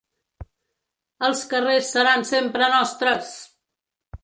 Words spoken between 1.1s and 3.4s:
Els carrers seran sempre nostres!